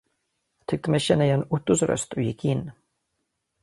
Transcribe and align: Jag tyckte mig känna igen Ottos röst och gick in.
Jag 0.59 0.65
tyckte 0.67 0.91
mig 0.91 0.99
känna 0.99 1.25
igen 1.25 1.47
Ottos 1.49 1.81
röst 1.83 2.13
och 2.13 2.21
gick 2.21 2.45
in. 2.45 2.71